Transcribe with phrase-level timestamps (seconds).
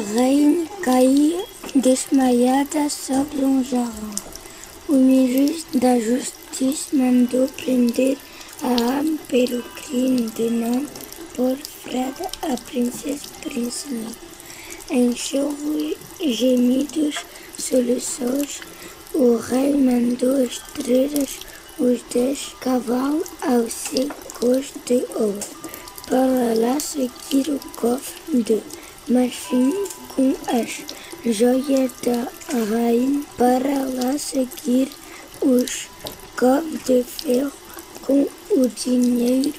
[0.00, 4.14] reine caía desmaiada sobre um jarrão.
[4.88, 8.16] O ministro da Justiça mandou prender
[8.62, 10.86] a ame pelo crime de não
[11.36, 14.10] pôr freda a princesa Priscila.
[14.90, 15.54] Em seus
[16.20, 17.16] gemidos
[17.58, 18.60] soluços,
[19.14, 21.38] o rei mandou estrelas
[21.78, 25.38] os dez cavalos aos secos de ouro
[26.06, 28.62] para lá seguir o cofre de
[29.10, 29.74] marfim
[30.14, 30.84] com as
[31.26, 32.28] joias da
[32.70, 34.88] rainha para lá seguir
[35.42, 35.88] os
[36.36, 37.52] copos de ferro
[38.02, 39.52] com o dinheiro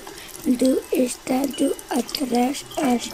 [0.46, 3.10] do Estado atrás, as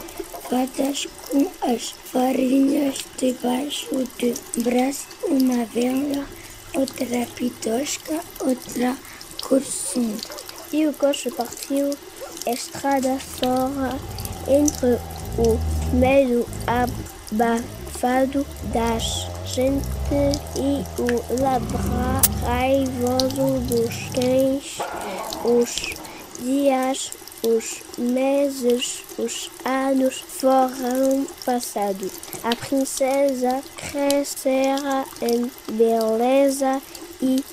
[0.47, 6.27] fadas com as farinhas debaixo do braço, uma vela,
[6.73, 8.95] outra pitosca, outra
[9.41, 10.23] corçunda.
[10.71, 11.91] E o coche partiu
[12.45, 13.99] estrada fora
[14.47, 14.93] entre
[15.37, 19.87] o meio abafado das gente
[20.55, 24.77] e o labrar raivoso dos cães,
[25.43, 25.95] os
[26.39, 27.11] dias,
[27.43, 32.11] os meses, os anos foram passados.
[32.43, 36.81] A princesa crescera em beleza
[37.21, 37.43] e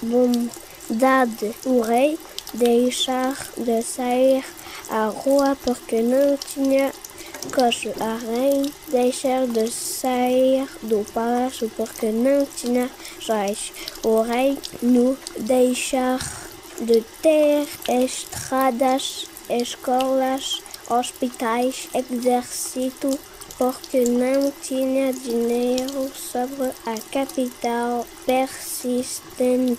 [0.00, 1.54] bondade.
[1.64, 2.18] O rei
[2.52, 4.44] deixar de sair
[4.90, 6.92] à rua porque não tinha
[7.52, 7.92] coche.
[8.00, 13.72] A rainha deixar de sair do palácio porque não tinha joias.
[14.02, 16.18] O rei não deixar
[16.80, 23.18] de ter estradas, escolas, hospitais, exército
[23.58, 29.78] porque não tinha dinheiro sobre a capital persistente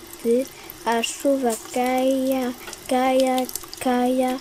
[0.86, 2.54] a chuva caia,
[2.88, 3.48] caia,
[3.80, 4.40] caia,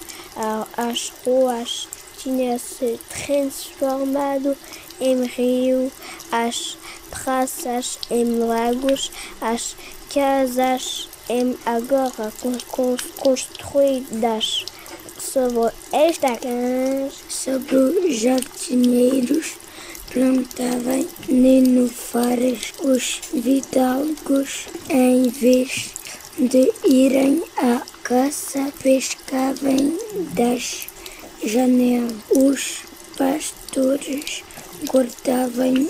[0.77, 1.87] as ruas
[2.23, 4.57] tinham se transformado
[5.01, 5.91] em rio,
[6.31, 6.77] as
[7.11, 9.75] praças em lagos, as
[10.13, 12.33] casas em agora
[13.17, 14.67] construídas
[15.19, 15.73] sobre
[16.09, 19.55] estacas, sobre os jardineiros
[20.13, 25.91] plantavam nenúfares, os vidalgos em vez
[26.37, 29.97] de irem à caça pescavam
[30.35, 30.90] das
[31.43, 32.13] janelas.
[32.31, 32.83] Os
[33.17, 34.43] pastores
[34.89, 35.89] guardavam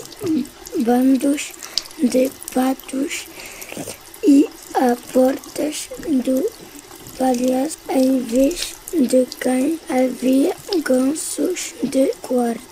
[0.79, 1.53] bandos
[1.97, 3.25] de patos
[4.23, 6.49] e a portas do
[7.17, 12.70] palácio em vez de cães havia gansos de guarda.